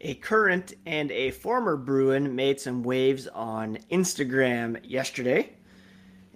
A 0.00 0.14
current 0.14 0.74
and 0.84 1.10
a 1.10 1.30
former 1.30 1.76
Bruin 1.76 2.36
made 2.36 2.60
some 2.60 2.82
waves 2.82 3.26
on 3.28 3.78
Instagram 3.90 4.78
yesterday. 4.84 5.52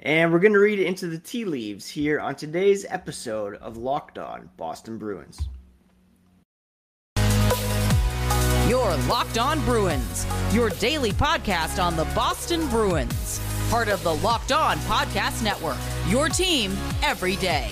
And 0.02 0.32
we're 0.32 0.38
going 0.38 0.54
to 0.54 0.60
read 0.60 0.78
into 0.78 1.08
the 1.08 1.18
tea 1.18 1.44
leaves 1.44 1.86
here 1.86 2.20
on 2.20 2.34
today's 2.34 2.86
episode 2.88 3.56
of 3.56 3.76
Locked 3.76 4.18
On 4.18 4.48
Boston 4.56 4.96
Bruins. 4.96 5.48
Your 8.66 8.94
Locked 9.08 9.36
On 9.36 9.62
Bruins, 9.64 10.26
your 10.52 10.70
daily 10.70 11.12
podcast 11.12 11.82
on 11.82 11.96
the 11.96 12.04
Boston 12.14 12.66
Bruins. 12.68 13.40
Part 13.68 13.88
of 13.88 14.02
the 14.02 14.14
Locked 14.14 14.52
On 14.52 14.78
Podcast 14.78 15.42
Network, 15.42 15.76
your 16.08 16.28
team 16.28 16.72
every 17.02 17.36
day. 17.36 17.70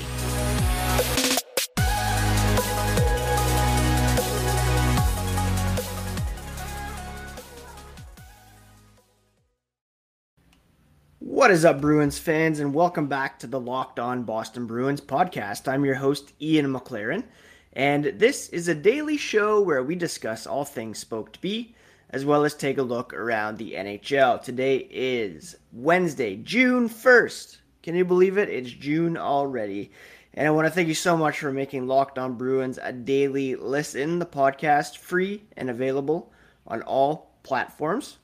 What 11.48 11.54
is 11.54 11.64
up, 11.64 11.80
Bruins 11.80 12.18
fans, 12.18 12.60
and 12.60 12.74
welcome 12.74 13.06
back 13.06 13.38
to 13.38 13.46
the 13.46 13.58
Locked 13.58 13.98
On 13.98 14.22
Boston 14.22 14.66
Bruins 14.66 15.00
podcast. 15.00 15.66
I'm 15.66 15.82
your 15.82 15.94
host, 15.94 16.34
Ian 16.42 16.70
McLaren, 16.70 17.24
and 17.72 18.04
this 18.04 18.50
is 18.50 18.68
a 18.68 18.74
daily 18.74 19.16
show 19.16 19.58
where 19.58 19.82
we 19.82 19.94
discuss 19.94 20.46
all 20.46 20.66
things 20.66 20.98
Spoked 20.98 21.40
B, 21.40 21.74
as 22.10 22.26
well 22.26 22.44
as 22.44 22.52
take 22.52 22.76
a 22.76 22.82
look 22.82 23.14
around 23.14 23.56
the 23.56 23.72
NHL. 23.72 24.42
Today 24.42 24.86
is 24.90 25.56
Wednesday, 25.72 26.36
June 26.36 26.86
1st. 26.86 27.56
Can 27.82 27.94
you 27.94 28.04
believe 28.04 28.36
it? 28.36 28.50
It's 28.50 28.70
June 28.70 29.16
already. 29.16 29.90
And 30.34 30.46
I 30.46 30.50
want 30.50 30.66
to 30.66 30.70
thank 30.70 30.88
you 30.88 30.94
so 30.94 31.16
much 31.16 31.38
for 31.38 31.50
making 31.50 31.86
Locked 31.86 32.18
On 32.18 32.34
Bruins 32.34 32.78
a 32.82 32.92
daily 32.92 33.56
listen. 33.56 34.18
The 34.18 34.26
podcast 34.26 34.98
free 34.98 35.44
and 35.56 35.70
available 35.70 36.30
on 36.66 36.82
all 36.82 37.30
platforms 37.42 38.18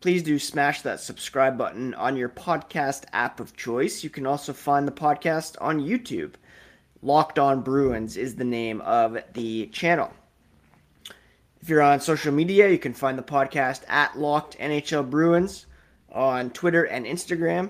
please 0.00 0.22
do 0.22 0.38
smash 0.38 0.80
that 0.80 0.98
subscribe 0.98 1.58
button 1.58 1.92
on 1.92 2.16
your 2.16 2.30
podcast 2.30 3.04
app 3.12 3.38
of 3.38 3.54
choice. 3.54 4.02
You 4.02 4.08
can 4.08 4.26
also 4.26 4.54
find 4.54 4.88
the 4.88 4.92
podcast 4.92 5.56
on 5.60 5.80
YouTube. 5.80 6.34
Locked 7.02 7.38
On 7.38 7.60
Bruins 7.60 8.16
is 8.16 8.34
the 8.34 8.44
name 8.44 8.80
of 8.80 9.18
the 9.34 9.66
channel. 9.66 10.10
If 11.60 11.68
you're 11.68 11.82
on 11.82 12.00
social 12.00 12.32
media, 12.32 12.70
you 12.70 12.78
can 12.78 12.94
find 12.94 13.18
the 13.18 13.22
podcast 13.22 13.82
at 13.88 14.18
Locked 14.18 14.58
NHL 14.58 15.10
Bruins 15.10 15.66
on 16.10 16.48
Twitter 16.50 16.84
and 16.84 17.04
Instagram. 17.04 17.68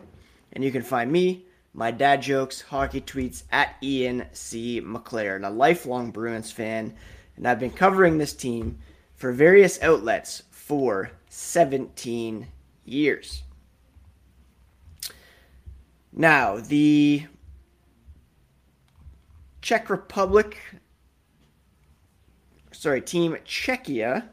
And 0.53 0.63
you 0.63 0.71
can 0.71 0.83
find 0.83 1.11
me, 1.11 1.47
my 1.75 1.91
dad 1.91 2.23
jokes, 2.23 2.61
hockey 2.61 3.01
tweets 3.01 3.43
at 3.51 3.75
Ian 3.83 4.27
C. 4.33 4.81
McLaren, 4.81 5.45
a 5.45 5.51
lifelong 5.51 6.13
Bruins 6.13 6.53
fan. 6.53 6.95
And 7.37 7.47
I've 7.49 7.59
been 7.59 7.73
covering 7.73 8.19
this 8.19 8.35
team 8.35 8.79
for 9.17 9.33
various 9.33 9.83
outlets 9.83 10.45
for 10.51 11.11
17 11.31 12.49
years. 12.85 13.45
Now, 16.13 16.57
the 16.57 17.27
Czech 19.63 19.89
Republic, 19.89 20.59
sorry, 22.73 23.01
Team 23.01 23.37
Czechia, 23.47 24.29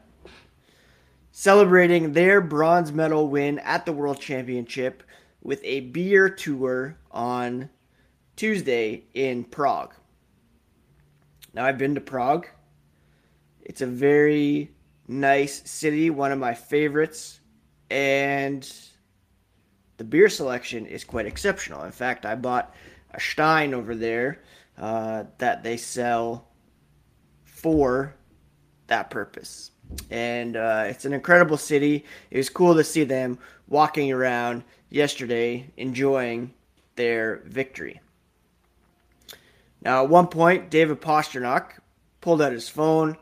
celebrating 1.30 2.12
their 2.12 2.40
bronze 2.40 2.92
medal 2.92 3.28
win 3.28 3.60
at 3.60 3.86
the 3.86 3.92
World 3.92 4.20
Championship 4.20 5.04
with 5.40 5.60
a 5.62 5.80
beer 5.80 6.28
tour 6.28 6.98
on 7.12 7.70
Tuesday 8.34 9.04
in 9.14 9.44
Prague. 9.44 9.94
Now, 11.54 11.64
I've 11.64 11.78
been 11.78 11.94
to 11.94 12.00
Prague. 12.00 12.48
It's 13.62 13.82
a 13.82 13.86
very 13.86 14.72
nice 15.08 15.68
city, 15.68 16.10
one 16.10 16.30
of 16.30 16.38
my 16.38 16.54
favorites, 16.54 17.40
and 17.90 18.70
the 19.96 20.04
beer 20.04 20.28
selection 20.28 20.86
is 20.86 21.02
quite 21.02 21.26
exceptional. 21.26 21.82
In 21.84 21.92
fact, 21.92 22.26
I 22.26 22.34
bought 22.34 22.74
a 23.12 23.20
Stein 23.20 23.74
over 23.74 23.94
there 23.94 24.42
uh, 24.76 25.24
that 25.38 25.62
they 25.62 25.76
sell 25.76 26.46
for 27.44 28.14
that 28.86 29.10
purpose. 29.10 29.72
And 30.10 30.56
uh, 30.56 30.84
it's 30.86 31.06
an 31.06 31.14
incredible 31.14 31.56
city. 31.56 32.04
It 32.30 32.36
was 32.36 32.50
cool 32.50 32.74
to 32.74 32.84
see 32.84 33.04
them 33.04 33.38
walking 33.66 34.12
around 34.12 34.62
yesterday 34.90 35.70
enjoying 35.76 36.54
their 36.96 37.42
victory. 37.46 38.00
Now, 39.80 40.04
at 40.04 40.10
one 40.10 40.26
point, 40.26 40.70
David 40.70 41.00
Pastrnak 41.00 41.72
pulled 42.20 42.42
out 42.42 42.52
his 42.52 42.68
phone 42.68 43.16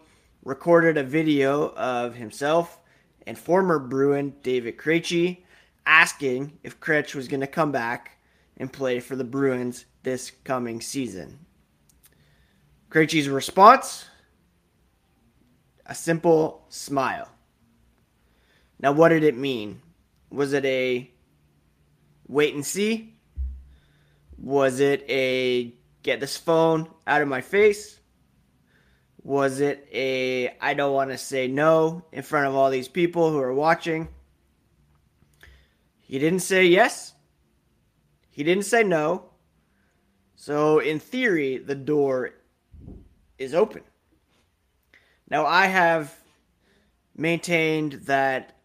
recorded 0.46 0.96
a 0.96 1.02
video 1.02 1.74
of 1.74 2.14
himself 2.14 2.78
and 3.26 3.36
former 3.36 3.80
Bruin 3.80 4.32
David 4.44 4.76
Krejci 4.76 5.38
asking 5.84 6.56
if 6.62 6.78
Kretsch 6.78 7.16
was 7.16 7.26
going 7.26 7.40
to 7.40 7.48
come 7.48 7.72
back 7.72 8.18
and 8.56 8.72
play 8.72 9.00
for 9.00 9.16
the 9.16 9.24
Bruins 9.24 9.86
this 10.04 10.30
coming 10.44 10.80
season. 10.80 11.40
Krejci's 12.90 13.28
response? 13.28 14.06
A 15.84 15.96
simple 15.96 16.64
smile. 16.68 17.28
Now, 18.78 18.92
what 18.92 19.08
did 19.08 19.24
it 19.24 19.36
mean? 19.36 19.82
Was 20.30 20.52
it 20.52 20.64
a 20.64 21.10
wait 22.28 22.54
and 22.54 22.64
see? 22.64 23.16
Was 24.38 24.78
it 24.78 25.04
a 25.08 25.74
get 26.04 26.20
this 26.20 26.36
phone 26.36 26.88
out 27.04 27.20
of 27.20 27.26
my 27.26 27.40
face? 27.40 27.98
Was 29.26 29.58
it 29.58 29.88
a 29.92 30.56
I 30.60 30.74
don't 30.74 30.94
want 30.94 31.10
to 31.10 31.18
say 31.18 31.48
no 31.48 32.04
in 32.12 32.22
front 32.22 32.46
of 32.46 32.54
all 32.54 32.70
these 32.70 32.86
people 32.86 33.32
who 33.32 33.40
are 33.40 33.52
watching? 33.52 34.06
He 35.98 36.20
didn't 36.20 36.42
say 36.42 36.66
yes. 36.66 37.12
He 38.30 38.44
didn't 38.44 38.66
say 38.66 38.84
no. 38.84 39.30
So, 40.36 40.78
in 40.78 41.00
theory, 41.00 41.58
the 41.58 41.74
door 41.74 42.34
is 43.36 43.52
open. 43.52 43.82
Now, 45.28 45.44
I 45.44 45.66
have 45.66 46.14
maintained 47.16 47.94
that 48.04 48.56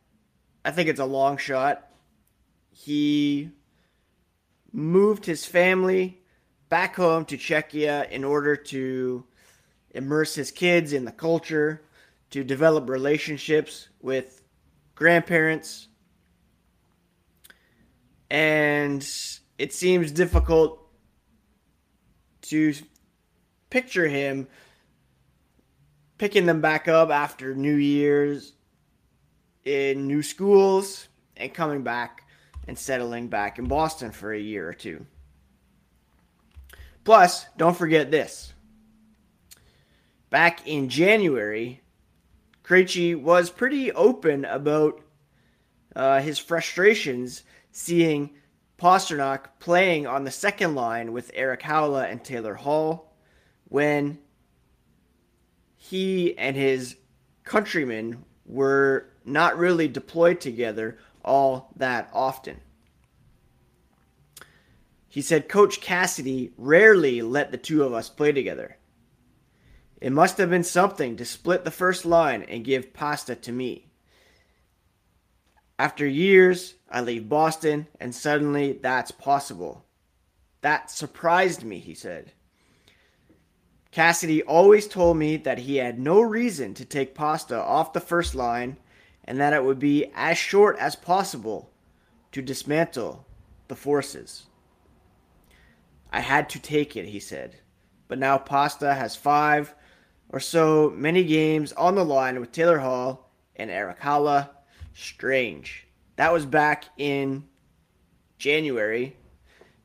I 0.63 0.69
think 0.69 0.89
it's 0.89 0.99
a 0.99 1.05
long 1.05 1.37
shot. 1.37 1.89
He 2.69 3.49
moved 4.71 5.25
his 5.25 5.43
family 5.43 6.21
back 6.69 6.97
home 6.97 7.25
to 7.25 7.35
Czechia 7.35 8.11
in 8.11 8.23
order 8.23 8.55
to 8.55 9.25
immerse 9.91 10.35
his 10.35 10.51
kids 10.51 10.93
in 10.93 11.05
the 11.05 11.11
culture, 11.11 11.81
to 12.31 12.43
develop 12.43 12.89
relationships 12.89 13.89
with 14.01 14.41
grandparents. 14.95 15.87
And 18.29 19.05
it 19.57 19.73
seems 19.73 20.11
difficult 20.11 20.79
to 22.43 22.73
picture 23.69 24.07
him 24.07 24.47
picking 26.17 26.45
them 26.45 26.61
back 26.61 26.87
up 26.87 27.09
after 27.09 27.55
New 27.55 27.75
Year's 27.75 28.53
in 29.65 30.07
new 30.07 30.21
schools 30.21 31.07
and 31.35 31.53
coming 31.53 31.83
back 31.83 32.23
and 32.67 32.77
settling 32.77 33.27
back 33.27 33.59
in 33.59 33.65
Boston 33.65 34.11
for 34.11 34.31
a 34.31 34.39
year 34.39 34.69
or 34.69 34.73
two. 34.73 35.05
Plus, 37.03 37.45
don't 37.57 37.75
forget 37.75 38.11
this 38.11 38.53
back 40.31 40.65
in 40.65 40.89
January, 40.89 41.81
Krejci 42.63 43.15
was 43.15 43.51
pretty 43.51 43.91
open 43.91 44.45
about 44.45 44.99
uh, 45.95 46.21
his 46.21 46.39
frustrations 46.39 47.43
seeing 47.71 48.31
Pastrnak 48.79 49.45
playing 49.59 50.07
on 50.07 50.23
the 50.23 50.31
second 50.31 50.73
line 50.73 51.11
with 51.11 51.29
Erik 51.35 51.61
Haula 51.61 52.09
and 52.09 52.23
Taylor 52.23 52.55
Hall 52.55 53.13
when 53.65 54.17
he 55.75 56.35
and 56.37 56.55
his 56.55 56.95
countrymen 57.43 58.23
were 58.45 59.07
not 59.23 59.57
really 59.57 59.87
deployed 59.87 60.41
together 60.41 60.97
all 61.23 61.71
that 61.75 62.09
often. 62.13 62.59
He 65.07 65.21
said 65.21 65.49
Coach 65.49 65.81
Cassidy 65.81 66.53
rarely 66.57 67.21
let 67.21 67.51
the 67.51 67.57
two 67.57 67.83
of 67.83 67.93
us 67.93 68.09
play 68.09 68.31
together. 68.31 68.77
It 70.01 70.11
must 70.11 70.39
have 70.39 70.49
been 70.49 70.63
something 70.63 71.15
to 71.15 71.25
split 71.25 71.63
the 71.63 71.71
first 71.71 72.05
line 72.05 72.41
and 72.41 72.65
give 72.65 72.93
pasta 72.93 73.35
to 73.35 73.51
me. 73.51 73.91
After 75.77 76.05
years, 76.07 76.75
I 76.89 77.01
leave 77.01 77.29
Boston, 77.29 77.87
and 77.99 78.13
suddenly 78.13 78.73
that's 78.73 79.11
possible. 79.11 79.85
That 80.61 80.89
surprised 80.89 81.63
me, 81.63 81.79
he 81.79 81.93
said. 81.93 82.33
Cassidy 83.91 84.41
always 84.43 84.87
told 84.87 85.17
me 85.17 85.37
that 85.37 85.59
he 85.59 85.77
had 85.77 85.99
no 85.99 86.21
reason 86.21 86.73
to 86.75 86.85
take 86.85 87.13
pasta 87.13 87.57
off 87.57 87.93
the 87.93 87.99
first 87.99 88.33
line 88.33 88.77
and 89.25 89.39
that 89.39 89.53
it 89.53 89.63
would 89.63 89.79
be 89.79 90.11
as 90.15 90.37
short 90.37 90.77
as 90.79 90.95
possible 90.95 91.71
to 92.31 92.41
dismantle 92.41 93.25
the 93.67 93.75
forces. 93.75 94.45
I 96.11 96.21
had 96.21 96.49
to 96.49 96.59
take 96.59 96.95
it, 96.95 97.05
he 97.05 97.19
said. 97.19 97.57
But 98.07 98.19
now 98.19 98.37
Pasta 98.37 98.93
has 98.93 99.15
five 99.15 99.75
or 100.31 100.39
so 100.39 100.91
many 100.95 101.23
games 101.23 101.73
on 101.73 101.95
the 101.95 102.05
line 102.05 102.39
with 102.39 102.51
Taylor 102.51 102.79
Hall 102.79 103.29
and 103.55 103.69
Erik 103.69 103.99
Haula. 103.99 104.49
Strange. 104.93 105.87
That 106.15 106.33
was 106.33 106.45
back 106.45 106.85
in 106.97 107.45
January. 108.37 109.15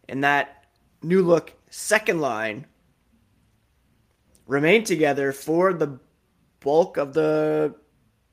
And 0.08 0.24
that 0.24 0.64
new 1.02 1.22
look 1.22 1.52
second 1.68 2.20
line 2.20 2.66
remained 4.46 4.86
together 4.86 5.32
for 5.32 5.72
the 5.72 5.98
bulk 6.60 6.96
of 6.96 7.12
the 7.12 7.74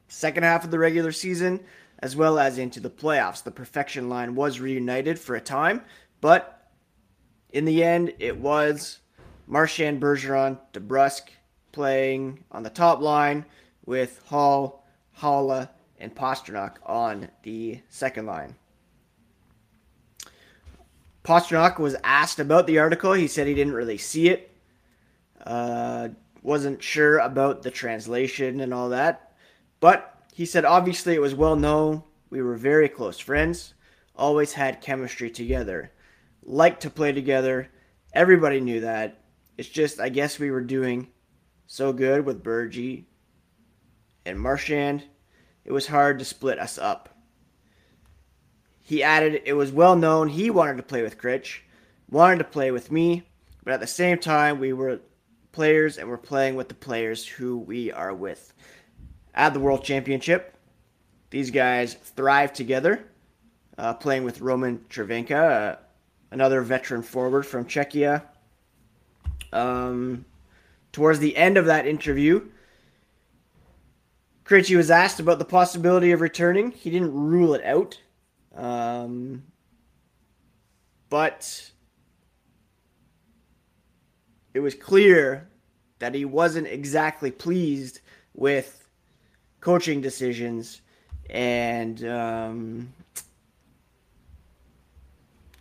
second 0.08 0.44
half 0.44 0.64
of 0.64 0.72
the 0.72 0.80
regular 0.80 1.12
season 1.12 1.60
as 2.00 2.16
well 2.16 2.38
as 2.38 2.58
into 2.58 2.80
the 2.80 2.90
playoffs. 2.90 3.44
The 3.44 3.52
perfection 3.52 4.10
line 4.10 4.36
was 4.36 4.60
reunited 4.60 5.18
for 5.18 5.36
a 5.36 5.42
time, 5.42 5.82
but 6.22 6.70
in 7.52 7.66
the 7.66 7.84
end, 7.84 8.14
it 8.20 8.38
was 8.38 9.00
Marchand, 9.48 10.02
Bergeron, 10.02 10.60
DeBrusk 10.74 11.30
playing 11.74 12.46
on 12.52 12.64
the 12.64 12.70
top 12.70 13.02
line 13.02 13.46
with 13.86 14.22
Hall, 14.28 14.86
Haula, 15.20 15.70
and 16.00 16.16
Pastrnak 16.16 16.76
on 16.86 17.30
the 17.44 17.82
second 17.90 18.26
line. 18.26 18.56
Pastrnak 21.24 21.80
was 21.80 21.96
asked 22.04 22.40
about 22.40 22.68
the 22.68 22.80
article. 22.80 23.14
He 23.14 23.28
said 23.28 23.48
he 23.48 23.54
didn't 23.54 23.74
really 23.74 23.98
see 23.98 24.30
it. 24.30 24.52
Uh, 25.46 26.10
wasn't 26.42 26.84
sure 26.84 27.20
about 27.20 27.64
the 27.64 27.72
translation 27.72 28.60
and 28.60 28.74
all 28.74 28.90
that. 28.90 29.34
But 29.80 30.18
he 30.34 30.46
said 30.46 30.66
obviously 30.66 31.16
it 31.16 31.22
was 31.22 31.36
well 31.36 31.56
known. 31.56 32.04
We 32.30 32.42
were 32.42 32.56
very 32.56 32.90
close 32.90 33.20
friends. 33.20 33.74
Always 34.16 34.54
had 34.54 34.82
chemistry 34.82 35.30
together. 35.30 35.92
Liked 36.44 36.82
to 36.82 36.90
play 36.90 37.14
together. 37.14 37.70
Everybody 38.14 38.60
knew 38.60 38.82
that. 38.82 39.20
It's 39.58 39.70
just, 39.70 40.00
I 40.00 40.10
guess 40.10 40.40
we 40.40 40.52
were 40.52 40.62
doing 40.62 41.08
so 41.74 41.92
good 41.92 42.24
with 42.24 42.44
Bergie 42.44 43.06
and 44.28 44.40
Marchand. 44.40 45.04
It 45.66 45.72
was 45.72 45.88
hard 45.88 46.20
to 46.20 46.26
split 46.26 46.60
us 46.60 46.78
up. 46.78 47.10
He 48.80 49.02
added, 49.02 49.42
it 49.46 49.54
was 49.54 49.72
well 49.72 49.96
known 49.96 50.30
he 50.30 50.52
wanted 50.52 50.78
to 50.78 50.84
play 50.84 51.02
with 51.02 51.18
Critch, 51.18 51.64
wanted 52.12 52.38
to 52.38 52.44
play 52.44 52.70
with 52.70 52.92
me, 52.92 53.24
but 53.64 53.74
at 53.74 53.80
the 53.80 53.88
same 53.88 54.20
time, 54.20 54.60
we 54.60 54.72
were 54.72 55.00
players 55.52 55.98
and 55.98 56.08
we're 56.08 56.18
playing 56.18 56.56
with 56.56 56.68
the 56.68 56.76
players 56.76 57.26
who 57.26 57.58
we 57.58 57.92
are 57.92 58.14
with. 58.14 58.54
At 59.34 59.56
the 59.56 59.60
World 59.60 59.84
Championship, 59.84 60.56
these 61.32 61.50
guys 61.50 61.96
thrive 61.96 62.54
together, 62.54 63.04
uh, 63.80 63.96
playing 63.96 64.26
with 64.26 64.42
Roman 64.42 64.78
Cervenka, 64.92 65.72
uh, 65.72 65.76
another 66.30 66.62
veteran 66.62 67.02
forward 67.02 67.48
from 67.48 67.66
Czechia. 67.66 68.22
Um, 69.52 70.26
towards 70.94 71.20
the 71.20 71.36
end 71.36 71.58
of 71.58 71.66
that 71.66 71.86
interview, 71.86 72.48
Krejci 74.46 74.78
was 74.78 74.90
asked 74.90 75.20
about 75.20 75.40
the 75.40 75.46
possibility 75.46 76.12
of 76.12 76.22
returning. 76.22 76.72
He 76.72 76.90
didn't 76.90 77.14
rule 77.14 77.54
it 77.54 77.64
out. 77.66 78.00
Um, 78.56 79.44
but 81.10 81.72
it 84.54 84.60
was 84.60 84.76
clear 84.76 85.50
that 86.00 86.14
he 86.14 86.26
wasn't 86.26 86.68
exactly 86.68 87.32
pleased 87.32 88.02
with 88.34 88.88
coaching 89.62 90.02
decisions 90.02 90.82
and 91.30 92.04
um, 92.06 92.94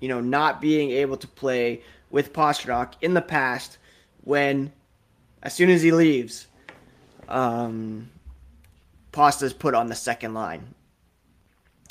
you 0.01 0.09
know 0.09 0.21
not 0.21 0.61
being 0.61 0.91
able 0.91 1.17
to 1.17 1.29
play 1.29 1.83
with 2.11 2.33
Pastrnak 2.33 2.95
in 3.01 3.15
the 3.15 3.23
past 3.23 3.79
when 4.25 4.73
as 5.43 5.55
soon 5.55 5.71
as 5.71 5.83
he 5.83 5.93
leaves 5.93 6.47
um, 7.29 8.11
Pasta's 9.11 9.53
put 9.53 9.75
on 9.75 9.89
the 9.89 9.95
second 9.95 10.35
line. 10.35 10.75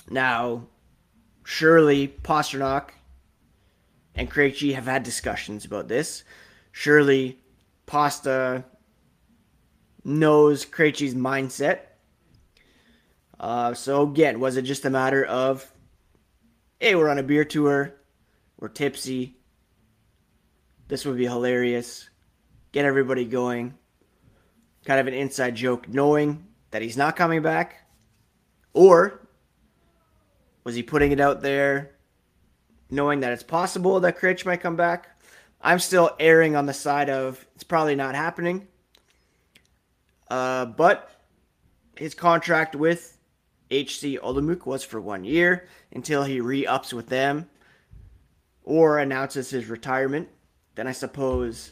Now, 0.09 0.67
surely 1.43 2.07
Pastrnak 2.07 2.89
and 4.15 4.29
Krejci 4.29 4.73
have 4.75 4.85
had 4.85 5.03
discussions 5.03 5.65
about 5.65 5.87
this. 5.87 6.23
Surely 6.71 7.39
Pasta 7.85 8.63
knows 10.03 10.65
Krejci's 10.65 11.15
mindset. 11.15 11.79
Uh, 13.39 13.73
so 13.73 14.03
again, 14.03 14.39
was 14.39 14.57
it 14.57 14.63
just 14.63 14.85
a 14.85 14.89
matter 14.89 15.25
of, 15.25 15.69
hey, 16.79 16.95
we're 16.95 17.09
on 17.09 17.17
a 17.17 17.23
beer 17.23 17.45
tour, 17.45 17.95
we're 18.59 18.67
tipsy, 18.67 19.37
this 20.87 21.05
would 21.05 21.17
be 21.17 21.25
hilarious, 21.25 22.09
get 22.71 22.85
everybody 22.85 23.25
going, 23.25 23.77
kind 24.85 24.99
of 24.99 25.07
an 25.07 25.13
inside 25.13 25.55
joke, 25.55 25.87
knowing 25.87 26.47
that 26.71 26.81
he's 26.81 26.97
not 26.97 27.15
coming 27.15 27.41
back, 27.41 27.87
or 28.73 29.27
was 30.63 30.75
he 30.75 30.83
putting 30.83 31.11
it 31.11 31.19
out 31.19 31.41
there, 31.41 31.91
knowing 32.89 33.21
that 33.21 33.31
it's 33.31 33.43
possible 33.43 33.99
that 33.99 34.17
Krejci 34.17 34.45
might 34.45 34.61
come 34.61 34.75
back? 34.75 35.09
I'm 35.61 35.79
still 35.79 36.15
erring 36.19 36.55
on 36.55 36.65
the 36.65 36.73
side 36.73 37.09
of 37.09 37.45
it's 37.55 37.63
probably 37.63 37.95
not 37.95 38.15
happening. 38.15 38.67
Uh, 40.29 40.65
but 40.65 41.11
his 41.97 42.15
contract 42.15 42.75
with 42.75 43.17
HC 43.69 44.17
Olomouc 44.23 44.65
was 44.65 44.83
for 44.83 44.99
one 44.99 45.23
year 45.23 45.67
until 45.91 46.23
he 46.23 46.41
re 46.41 46.65
ups 46.65 46.93
with 46.93 47.07
them 47.07 47.49
or 48.63 48.97
announces 48.97 49.49
his 49.49 49.67
retirement. 49.67 50.29
Then 50.75 50.87
I 50.87 50.93
suppose 50.93 51.71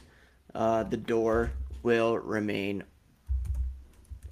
uh, 0.55 0.83
the 0.83 0.97
door 0.97 1.51
will 1.83 2.17
remain 2.17 2.83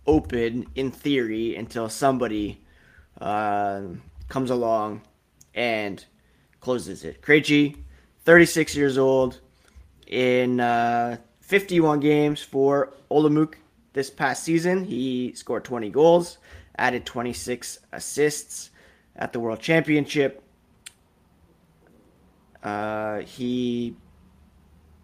open 0.05 0.67
in 0.75 0.91
theory 0.91 1.55
until 1.55 1.89
somebody 1.89 2.61
uh, 3.19 3.81
comes 4.29 4.49
along 4.49 5.01
and 5.53 6.05
closes 6.59 7.03
it. 7.03 7.21
Krejci, 7.21 7.77
36 8.23 8.75
years 8.75 8.97
old, 8.97 9.39
in 10.07 10.59
uh, 10.59 11.17
51 11.41 11.99
games 11.99 12.41
for 12.41 12.93
Olomouc 13.11 13.55
this 13.93 14.09
past 14.09 14.43
season. 14.43 14.85
He 14.85 15.33
scored 15.33 15.65
20 15.65 15.89
goals, 15.89 16.37
added 16.77 17.05
26 17.05 17.79
assists 17.91 18.69
at 19.15 19.33
the 19.33 19.39
World 19.39 19.59
Championship. 19.59 20.43
Uh, 22.63 23.19
he 23.19 23.95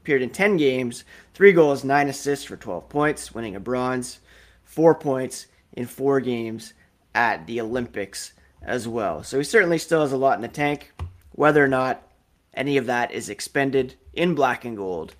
appeared 0.03 0.21
in 0.21 0.29
10 0.29 0.57
games, 0.57 1.05
3 1.33 1.53
goals, 1.53 1.85
9 1.85 2.09
assists 2.09 2.43
for 2.43 2.57
12 2.57 2.89
points, 2.89 3.33
winning 3.33 3.55
a 3.55 3.59
bronze, 3.59 4.19
4 4.65 4.95
points 4.95 5.47
in 5.71 5.87
4 5.87 6.19
games 6.19 6.73
at 7.15 7.47
the 7.47 7.61
Olympics 7.61 8.33
as 8.61 8.85
well. 8.85 9.23
So 9.23 9.37
he 9.37 9.45
certainly 9.45 9.77
still 9.77 10.01
has 10.01 10.11
a 10.11 10.17
lot 10.17 10.35
in 10.35 10.41
the 10.41 10.49
tank. 10.49 10.91
Whether 11.31 11.63
or 11.63 11.69
not 11.69 12.05
any 12.53 12.75
of 12.75 12.85
that 12.87 13.13
is 13.13 13.29
expended 13.29 13.95
in 14.11 14.35
black 14.35 14.65
and 14.65 14.75
gold. 14.75 15.15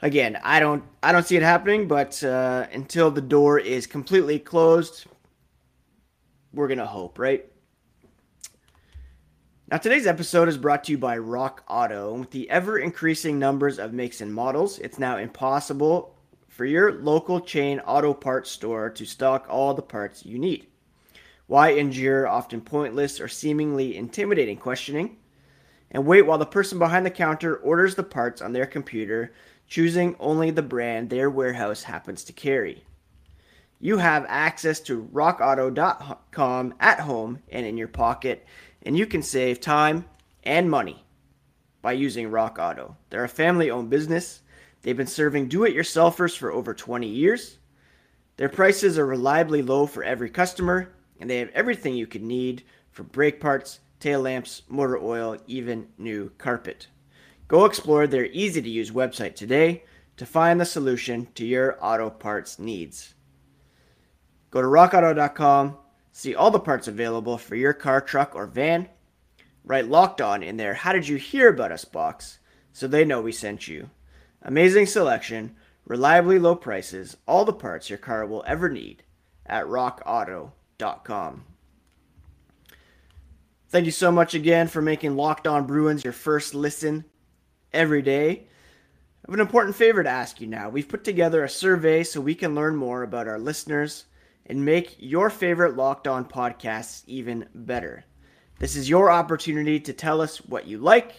Again, 0.00 0.38
I 0.42 0.58
don't 0.58 0.82
I 1.02 1.12
don't 1.12 1.26
see 1.26 1.36
it 1.36 1.42
happening, 1.42 1.86
but 1.86 2.24
uh, 2.24 2.66
until 2.72 3.10
the 3.10 3.20
door 3.20 3.58
is 3.58 3.86
completely 3.86 4.38
closed, 4.38 5.04
we're 6.54 6.68
gonna 6.68 6.86
hope, 6.86 7.18
right? 7.18 7.44
Now, 9.70 9.76
today's 9.76 10.06
episode 10.06 10.48
is 10.48 10.56
brought 10.56 10.84
to 10.84 10.92
you 10.92 10.98
by 10.98 11.18
Rock 11.18 11.62
Auto. 11.68 12.14
With 12.14 12.30
the 12.30 12.48
ever 12.48 12.78
increasing 12.78 13.38
numbers 13.38 13.78
of 13.78 13.92
makes 13.92 14.22
and 14.22 14.32
models, 14.32 14.78
it's 14.78 14.98
now 14.98 15.18
impossible 15.18 16.14
for 16.48 16.64
your 16.64 16.92
local 16.92 17.38
chain 17.38 17.78
auto 17.80 18.14
parts 18.14 18.50
store 18.50 18.88
to 18.88 19.04
stock 19.04 19.46
all 19.50 19.74
the 19.74 19.82
parts 19.82 20.24
you 20.24 20.38
need. 20.38 20.68
Why 21.48 21.72
endure 21.72 22.26
often 22.26 22.62
pointless 22.62 23.20
or 23.20 23.28
seemingly 23.28 23.96
intimidating 23.96 24.56
questioning? 24.56 25.18
and 25.90 26.06
wait 26.06 26.22
while 26.22 26.38
the 26.38 26.46
person 26.46 26.78
behind 26.78 27.04
the 27.06 27.10
counter 27.10 27.56
orders 27.56 27.94
the 27.94 28.02
parts 28.02 28.42
on 28.42 28.52
their 28.52 28.66
computer, 28.66 29.32
choosing 29.66 30.16
only 30.18 30.50
the 30.50 30.62
brand 30.62 31.10
their 31.10 31.30
warehouse 31.30 31.82
happens 31.82 32.24
to 32.24 32.32
carry. 32.32 32.84
You 33.80 33.98
have 33.98 34.26
access 34.28 34.80
to 34.80 35.08
rockauto.com 35.12 36.74
at 36.80 37.00
home 37.00 37.38
and 37.50 37.64
in 37.64 37.76
your 37.76 37.88
pocket, 37.88 38.44
and 38.82 38.96
you 38.96 39.06
can 39.06 39.22
save 39.22 39.60
time 39.60 40.04
and 40.44 40.70
money 40.70 41.04
by 41.82 41.92
using 41.92 42.30
Rock 42.30 42.58
Auto. 42.60 42.96
They're 43.10 43.24
a 43.24 43.28
family 43.28 43.70
owned 43.70 43.90
business. 43.90 44.42
They've 44.82 44.96
been 44.96 45.06
serving 45.06 45.48
do 45.48 45.64
it 45.64 45.74
yourselfers 45.74 46.36
for 46.36 46.52
over 46.52 46.74
20 46.74 47.06
years. 47.06 47.58
Their 48.36 48.48
prices 48.48 48.98
are 48.98 49.06
reliably 49.06 49.62
low 49.62 49.86
for 49.86 50.04
every 50.04 50.30
customer, 50.30 50.92
and 51.20 51.28
they 51.28 51.38
have 51.38 51.50
everything 51.54 51.94
you 51.94 52.06
could 52.06 52.22
need 52.22 52.62
for 52.90 53.02
brake 53.02 53.40
parts 53.40 53.80
tail 54.00 54.20
lamps, 54.20 54.62
motor 54.68 54.98
oil, 54.98 55.36
even 55.46 55.88
new 55.98 56.30
carpet. 56.38 56.86
Go 57.48 57.64
explore 57.64 58.06
their 58.06 58.26
easy 58.26 58.62
to 58.62 58.68
use 58.68 58.90
website 58.90 59.34
today 59.34 59.84
to 60.16 60.26
find 60.26 60.60
the 60.60 60.64
solution 60.64 61.28
to 61.34 61.46
your 61.46 61.78
auto 61.80 62.10
parts 62.10 62.58
needs. 62.58 63.14
Go 64.50 64.60
to 64.60 64.68
rockauto.com, 64.68 65.76
see 66.18 66.34
all 66.34 66.50
the 66.50 66.58
parts 66.58 66.88
available 66.88 67.38
for 67.38 67.54
your 67.54 67.72
car, 67.72 68.00
truck, 68.00 68.34
or 68.34 68.44
van. 68.44 68.88
Write 69.62 69.86
locked 69.86 70.20
on 70.20 70.42
in 70.42 70.56
there, 70.56 70.74
how 70.74 70.92
did 70.92 71.06
you 71.06 71.16
hear 71.16 71.48
about 71.48 71.70
us 71.70 71.84
box 71.84 72.40
so 72.72 72.88
they 72.88 73.04
know 73.04 73.20
we 73.20 73.30
sent 73.30 73.68
you. 73.68 73.88
Amazing 74.42 74.86
selection, 74.86 75.54
reliably 75.84 76.40
low 76.40 76.56
prices, 76.56 77.16
all 77.26 77.44
the 77.44 77.52
parts 77.52 77.88
your 77.88 77.98
car 77.98 78.26
will 78.26 78.42
ever 78.48 78.68
need 78.68 79.04
at 79.46 79.64
rockauto.com. 79.66 81.44
Thank 83.68 83.86
you 83.86 83.92
so 83.92 84.10
much 84.10 84.34
again 84.34 84.66
for 84.66 84.82
making 84.82 85.16
Locked 85.16 85.46
On 85.46 85.66
Bruins 85.66 86.02
your 86.02 86.12
first 86.12 86.52
listen 86.52 87.04
every 87.72 88.02
day. 88.02 88.30
I 88.30 89.30
have 89.30 89.34
an 89.34 89.40
important 89.40 89.76
favor 89.76 90.02
to 90.02 90.08
ask 90.08 90.40
you 90.40 90.48
now. 90.48 90.68
We've 90.68 90.88
put 90.88 91.04
together 91.04 91.44
a 91.44 91.48
survey 91.48 92.02
so 92.02 92.20
we 92.20 92.34
can 92.34 92.56
learn 92.56 92.74
more 92.74 93.04
about 93.04 93.28
our 93.28 93.38
listeners 93.38 94.04
and 94.48 94.64
make 94.64 94.96
your 94.98 95.30
favorite 95.30 95.76
Locked 95.76 96.08
On 96.08 96.24
podcasts 96.24 97.04
even 97.06 97.46
better. 97.54 98.04
This 98.58 98.74
is 98.74 98.88
your 98.88 99.10
opportunity 99.10 99.78
to 99.80 99.92
tell 99.92 100.20
us 100.20 100.38
what 100.38 100.66
you 100.66 100.78
like 100.78 101.14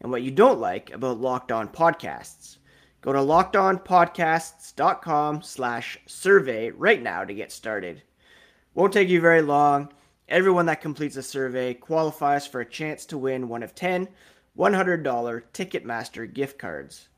and 0.00 0.10
what 0.10 0.22
you 0.22 0.30
don't 0.30 0.60
like 0.60 0.92
about 0.92 1.20
Locked 1.20 1.52
On 1.52 1.68
podcasts. 1.68 2.58
Go 3.00 3.12
to 3.12 3.20
lockedonpodcasts.com 3.20 5.42
slash 5.42 5.98
survey 6.06 6.70
right 6.70 7.02
now 7.02 7.24
to 7.24 7.34
get 7.34 7.52
started. 7.52 8.02
Won't 8.74 8.92
take 8.92 9.08
you 9.08 9.20
very 9.20 9.42
long. 9.42 9.92
Everyone 10.28 10.66
that 10.66 10.80
completes 10.80 11.16
a 11.16 11.22
survey 11.22 11.74
qualifies 11.74 12.46
for 12.46 12.60
a 12.60 12.68
chance 12.68 13.04
to 13.06 13.18
win 13.18 13.48
one 13.48 13.62
of 13.62 13.74
10 13.74 14.08
$100 14.56 15.42
Ticketmaster 15.52 16.32
gift 16.32 16.58
cards. 16.58 17.08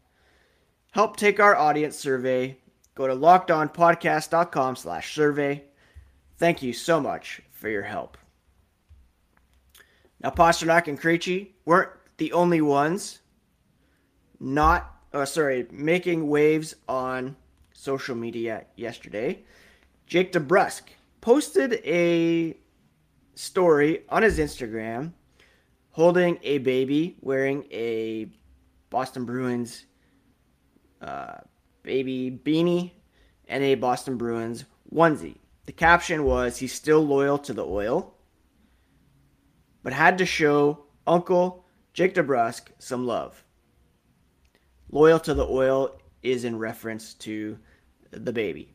Help 0.90 1.16
take 1.16 1.38
our 1.38 1.54
audience 1.54 1.96
survey. 1.96 2.58
Go 2.96 3.06
to 3.06 3.14
lockedonpodcast.com 3.14 4.74
slash 4.74 5.14
survey. 5.14 5.62
Thank 6.38 6.62
you 6.62 6.72
so 6.72 6.98
much 7.00 7.42
for 7.52 7.68
your 7.68 7.82
help. 7.82 8.18
Now, 10.20 10.30
Pastrnak 10.30 10.88
and 10.88 11.00
Krejci 11.00 11.50
weren't 11.66 11.90
the 12.16 12.32
only 12.32 12.62
ones 12.62 13.20
not, 14.40 14.96
oh, 15.12 15.26
sorry, 15.26 15.66
making 15.70 16.28
waves 16.28 16.74
on 16.88 17.36
social 17.74 18.16
media 18.16 18.64
yesterday. 18.76 19.44
Jake 20.06 20.32
DeBrusk 20.32 20.82
posted 21.20 21.74
a 21.84 22.56
story 23.34 24.04
on 24.08 24.22
his 24.22 24.38
Instagram 24.38 25.12
holding 25.90 26.38
a 26.42 26.58
baby 26.58 27.16
wearing 27.20 27.64
a 27.70 28.26
Boston 28.88 29.24
Bruins 29.24 29.84
uh, 31.02 31.38
baby 31.86 32.30
beanie 32.44 32.90
and 33.48 33.62
a 33.62 33.76
Boston 33.76 34.18
Bruins 34.18 34.64
onesie. 34.92 35.38
The 35.64 35.72
caption 35.72 36.24
was, 36.24 36.58
He's 36.58 36.74
still 36.74 37.00
loyal 37.00 37.38
to 37.38 37.54
the 37.54 37.64
oil, 37.64 38.12
but 39.82 39.92
had 39.92 40.18
to 40.18 40.26
show 40.26 40.84
Uncle 41.06 41.64
Jake 41.94 42.14
DeBrusk 42.14 42.68
some 42.78 43.06
love. 43.06 43.42
Loyal 44.90 45.20
to 45.20 45.32
the 45.32 45.46
oil 45.46 45.98
is 46.22 46.44
in 46.44 46.58
reference 46.58 47.14
to 47.14 47.58
the 48.10 48.32
baby, 48.32 48.74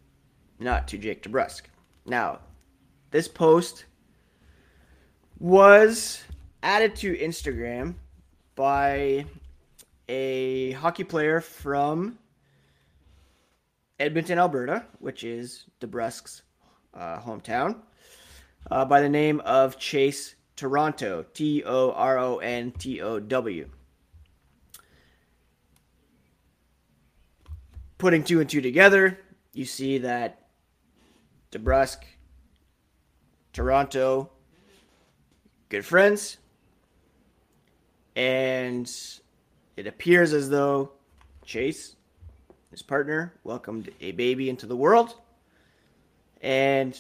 not 0.59 0.87
to 0.87 0.97
Jake 0.97 1.21
DeBrusk. 1.21 1.63
Now, 2.05 2.39
this 3.11 3.27
post 3.27 3.85
was 5.37 6.23
added 6.63 6.95
to 6.97 7.17
Instagram 7.17 7.95
by 8.55 9.25
a 10.07 10.71
hockey 10.73 11.03
player 11.03 11.41
from 11.41 12.17
Edmonton, 14.01 14.39
Alberta, 14.39 14.83
which 14.97 15.23
is 15.23 15.65
DeBrusk's 15.79 16.41
uh, 16.95 17.19
hometown, 17.19 17.77
uh, 18.71 18.83
by 18.83 18.99
the 18.99 19.07
name 19.07 19.39
of 19.41 19.77
Chase 19.77 20.33
Toronto, 20.55 21.23
T 21.35 21.63
O 21.63 21.91
R 21.91 22.17
O 22.17 22.39
N 22.39 22.71
T 22.71 22.99
O 22.99 23.19
W. 23.19 23.69
Putting 27.99 28.23
two 28.23 28.39
and 28.39 28.49
two 28.49 28.59
together, 28.59 29.19
you 29.53 29.65
see 29.65 29.99
that 29.99 30.47
DeBrusk, 31.51 31.97
Toronto, 33.53 34.31
good 35.69 35.85
friends, 35.85 36.37
and 38.15 38.91
it 39.77 39.85
appears 39.85 40.33
as 40.33 40.49
though 40.49 40.93
Chase, 41.45 41.95
his 42.71 42.81
partner, 42.81 43.33
welcomed 43.43 43.91
a 43.99 44.11
baby 44.13 44.49
into 44.49 44.65
the 44.65 44.75
world 44.75 45.15
and 46.41 46.99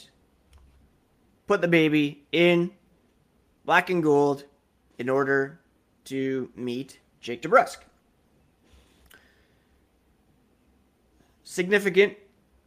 put 1.47 1.61
the 1.61 1.67
baby 1.67 2.23
in 2.31 2.71
black 3.65 3.89
and 3.89 4.03
gold 4.03 4.43
in 4.99 5.09
order 5.09 5.59
to 6.05 6.49
meet 6.55 6.99
Jake 7.21 7.41
DeBrusk. 7.41 7.77
Significant, 11.43 12.15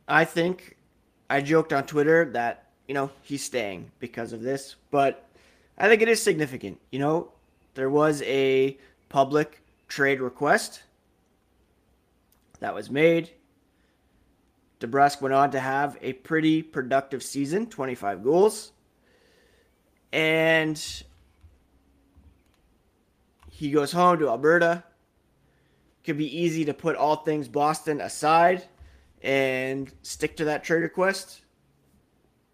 I 0.09 0.25
think. 0.25 0.77
I 1.31 1.41
joked 1.41 1.73
on 1.73 1.87
Twitter 1.87 2.27
that, 2.33 2.67
you 2.87 2.95
know, 2.95 3.11
he's 3.23 3.43
staying 3.43 3.91
because 3.99 4.33
of 4.33 4.43
this, 4.43 4.77
but 4.91 5.27
I 5.79 5.89
think 5.89 6.03
it 6.03 6.09
is 6.09 6.23
significant. 6.23 6.79
You 6.93 6.99
know, 6.99 7.33
there 7.75 7.89
was 7.89 8.23
a 8.23 8.77
public 9.09 9.63
trade 9.89 10.21
request 10.21 10.83
that 12.65 12.75
was 12.75 12.91
made. 12.91 13.31
DeBrusk 14.81 15.21
went 15.21 15.35
on 15.35 15.51
to 15.51 15.61
have 15.61 15.99
a 16.01 16.15
pretty 16.15 16.63
productive 16.63 17.23
season 17.23 17.67
25 17.67 18.25
goals. 18.25 18.73
And 20.15 20.83
he 23.51 23.71
goes 23.71 23.93
home 23.93 24.19
to 24.19 24.31
Alberta. 24.31 24.83
Could 26.05 26.17
be 26.17 26.39
easy 26.39 26.65
to 26.65 26.73
put 26.73 26.97
all 26.97 27.17
things 27.17 27.49
Boston 27.49 28.01
aside 28.01 28.65
and 29.21 29.93
stick 30.01 30.35
to 30.39 30.47
that 30.47 30.65
trade 30.65 30.81
request. 30.83 31.43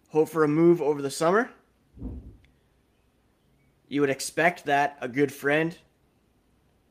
Hope 0.09 0.27
for 0.27 0.43
a 0.43 0.47
move 0.49 0.81
over 0.81 1.01
the 1.01 1.09
summer. 1.09 1.49
You 3.87 4.01
would 4.01 4.09
expect 4.09 4.65
that 4.65 4.97
a 4.99 5.07
good 5.07 5.31
friend 5.31 5.77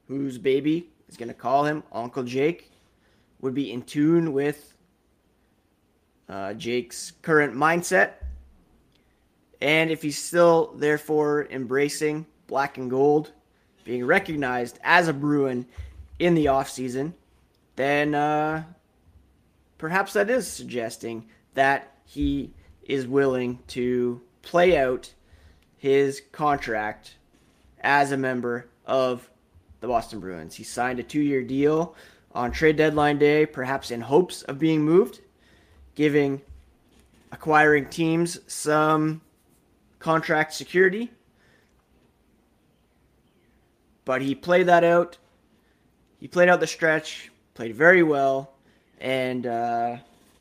whose 0.08 0.38
baby 0.38 0.88
is 1.06 1.18
going 1.18 1.28
to 1.28 1.34
call 1.34 1.66
him 1.66 1.82
Uncle 1.92 2.22
Jake 2.22 2.70
would 3.40 3.54
be 3.54 3.72
in 3.72 3.82
tune 3.82 4.32
with 4.32 4.74
uh, 6.28 6.54
Jake's 6.54 7.12
current 7.22 7.54
mindset. 7.54 8.12
And 9.60 9.90
if 9.90 10.02
he's 10.02 10.22
still, 10.22 10.72
therefore, 10.76 11.46
embracing 11.50 12.26
black 12.46 12.78
and 12.78 12.88
gold, 12.88 13.32
being 13.84 14.04
recognized 14.04 14.78
as 14.82 15.08
a 15.08 15.12
Bruin 15.12 15.66
in 16.18 16.34
the 16.34 16.46
offseason, 16.46 17.12
then 17.76 18.14
uh, 18.14 18.62
perhaps 19.78 20.12
that 20.12 20.30
is 20.30 20.46
suggesting 20.46 21.26
that 21.54 21.94
he 22.04 22.52
is 22.82 23.06
willing 23.06 23.58
to 23.68 24.20
play 24.42 24.76
out 24.76 25.12
his 25.76 26.22
contract 26.32 27.14
as 27.80 28.12
a 28.12 28.16
member 28.16 28.68
of 28.86 29.28
the 29.80 29.86
Boston 29.86 30.20
Bruins. 30.20 30.54
He 30.54 30.64
signed 30.64 30.98
a 30.98 31.02
two 31.02 31.22
year 31.22 31.42
deal 31.42 31.94
on 32.32 32.52
trade 32.52 32.76
deadline 32.76 33.18
day, 33.18 33.46
perhaps 33.46 33.90
in 33.90 34.00
hopes 34.00 34.42
of 34.42 34.58
being 34.58 34.82
moved, 34.82 35.20
giving 35.94 36.40
acquiring 37.32 37.86
teams 37.86 38.38
some 38.46 39.20
contract 39.98 40.54
security. 40.54 41.10
But 44.04 44.22
he 44.22 44.34
played 44.34 44.66
that 44.66 44.84
out. 44.84 45.18
He 46.18 46.28
played 46.28 46.48
out 46.48 46.60
the 46.60 46.66
stretch, 46.66 47.30
played 47.54 47.74
very 47.74 48.02
well, 48.02 48.54
and 49.00 49.46
uh, 49.46 49.96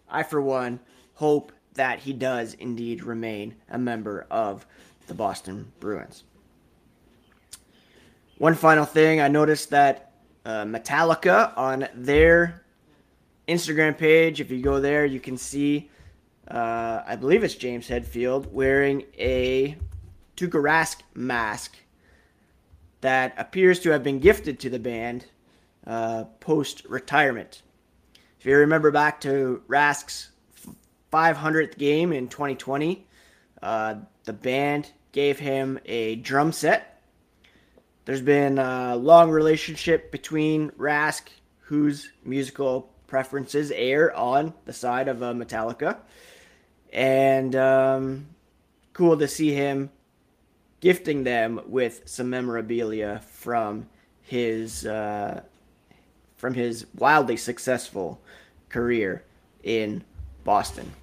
I, 0.10 0.24
for 0.24 0.42
one, 0.42 0.80
hope 1.14 1.52
that 1.76 2.00
he 2.00 2.14
does 2.14 2.56
indeed 2.56 3.04
remain 3.04 3.56
a 3.70 3.78
member 3.78 4.28
of 4.30 4.66
the 5.08 5.14
Boston 5.14 5.72
Bruins. 5.80 6.24
One 8.38 8.56
final 8.56 8.86
thing, 8.86 9.22
I 9.22 9.28
noticed 9.28 9.70
that 9.70 10.09
uh, 10.46 10.64
Metallica 10.64 11.58
on 11.58 11.88
their 11.94 12.64
Instagram 13.48 13.98
page, 13.98 14.40
if 14.40 14.52
you 14.52 14.62
go 14.62 14.80
there, 14.80 15.06
you 15.06 15.20
can 15.20 15.38
see, 15.38 15.90
uh, 16.48 17.02
I 17.06 17.16
believe 17.16 17.44
it's 17.44 17.56
James 17.56 17.88
Hetfield 17.88 18.52
wearing 18.52 19.04
a 19.18 19.76
Tuukka 20.38 20.62
Rask 20.62 21.02
mask 21.14 21.76
that 23.02 23.34
appears 23.38 23.80
to 23.82 23.92
have 23.92 24.04
been 24.04 24.20
gifted 24.20 24.60
to 24.60 24.70
the 24.70 24.80
band 24.80 25.26
uh, 25.88 26.26
post 26.40 26.86
retirement. 26.86 27.62
If 28.40 28.46
you 28.46 28.56
remember 28.56 28.92
back 28.92 29.20
to 29.22 29.62
Rask's 29.68 30.30
500th 31.12 31.78
game 31.78 32.14
in 32.14 32.28
2020, 32.28 33.06
uh, 33.62 33.96
the 34.24 34.34
band 34.34 34.92
gave 35.12 35.40
him 35.40 35.80
a 35.86 36.16
drum 36.16 36.52
set. 36.52 36.89
There's 38.10 38.22
been 38.22 38.58
a 38.58 38.96
long 38.96 39.30
relationship 39.30 40.12
between 40.12 40.72
Rask, 40.72 41.28
whose 41.60 42.10
musical 42.26 42.90
preferences 43.06 43.70
err 43.70 44.12
on 44.16 44.56
the 44.66 44.74
side 44.74 45.08
of 45.08 45.22
uh, 45.22 45.34
Metallica, 45.34 45.96
and 46.92 47.56
um, 47.56 48.26
cool 48.94 49.16
to 49.16 49.28
see 49.28 49.54
him 49.54 49.92
gifting 50.80 51.24
them 51.24 51.62
with 51.68 52.02
some 52.06 52.32
memorabilia 52.32 53.22
from 53.30 53.88
his 54.24 54.88
uh, 54.88 55.44
from 56.36 56.56
his 56.56 56.88
wildly 56.96 57.38
successful 57.38 58.20
career 58.70 59.24
in 59.62 60.04
Boston. 60.44 60.94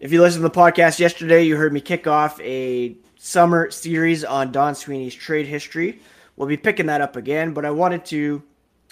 If 0.00 0.10
you 0.10 0.20
listened 0.20 0.42
to 0.42 0.48
the 0.48 0.60
podcast 0.60 0.98
yesterday, 0.98 1.44
you 1.44 1.56
heard 1.56 1.72
me 1.72 1.80
kick 1.80 2.08
off 2.08 2.40
a 2.40 2.96
summer 3.24 3.70
series 3.70 4.24
on 4.24 4.50
Don 4.50 4.74
Sweeney's 4.74 5.14
trade 5.14 5.46
history. 5.46 6.00
We'll 6.34 6.48
be 6.48 6.56
picking 6.56 6.86
that 6.86 7.00
up 7.00 7.14
again, 7.14 7.54
but 7.54 7.64
I 7.64 7.70
wanted 7.70 8.04
to 8.06 8.42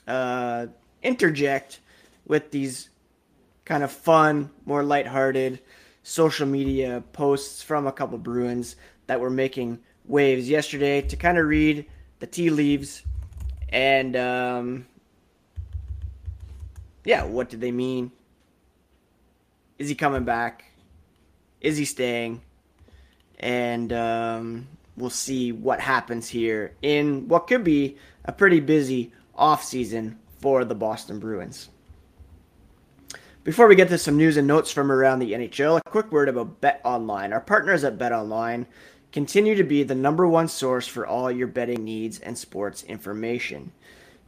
uh, 0.06 0.66
interject 1.02 1.80
with 2.28 2.52
these 2.52 2.90
kind 3.64 3.82
of 3.82 3.90
fun, 3.90 4.50
more 4.64 4.84
lighthearted 4.84 5.58
social 6.04 6.46
media 6.46 7.02
posts 7.12 7.60
from 7.64 7.88
a 7.88 7.92
couple 7.92 8.18
Bruins 8.18 8.76
that 9.08 9.18
were 9.18 9.30
making 9.30 9.80
waves 10.04 10.48
yesterday 10.48 11.02
to 11.02 11.16
kind 11.16 11.36
of 11.36 11.46
read 11.46 11.84
the 12.20 12.26
tea 12.28 12.50
leaves 12.50 13.02
and 13.70 14.14
um, 14.14 14.86
yeah, 17.04 17.24
what 17.24 17.50
did 17.50 17.60
they 17.60 17.72
mean? 17.72 18.12
Is 19.76 19.88
he 19.88 19.96
coming 19.96 20.22
back? 20.22 20.66
Is 21.60 21.76
he 21.76 21.84
staying? 21.84 22.42
And 23.40 23.92
um, 23.92 24.68
we'll 24.96 25.10
see 25.10 25.50
what 25.50 25.80
happens 25.80 26.28
here 26.28 26.74
in 26.82 27.26
what 27.26 27.46
could 27.46 27.64
be 27.64 27.96
a 28.24 28.32
pretty 28.32 28.60
busy 28.60 29.12
offseason 29.36 30.16
for 30.38 30.64
the 30.64 30.74
Boston 30.74 31.18
Bruins. 31.18 31.70
Before 33.42 33.66
we 33.66 33.74
get 33.74 33.88
to 33.88 33.98
some 33.98 34.18
news 34.18 34.36
and 34.36 34.46
notes 34.46 34.70
from 34.70 34.92
around 34.92 35.18
the 35.18 35.32
NHL, 35.32 35.78
a 35.78 35.90
quick 35.90 36.12
word 36.12 36.28
about 36.28 36.60
Bet 36.60 36.80
Online. 36.84 37.32
Our 37.32 37.40
partners 37.40 37.84
at 37.84 37.96
Bet 37.96 38.12
Online 38.12 38.66
continue 39.12 39.54
to 39.54 39.64
be 39.64 39.82
the 39.82 39.94
number 39.94 40.28
one 40.28 40.46
source 40.46 40.86
for 40.86 41.06
all 41.06 41.32
your 41.32 41.46
betting 41.46 41.82
needs 41.82 42.18
and 42.20 42.36
sports 42.36 42.82
information. 42.82 43.72